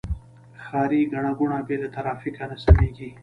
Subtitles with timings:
[0.63, 3.09] ښاري ګڼه ګوڼه بې له ترافیکه نه سمېږي.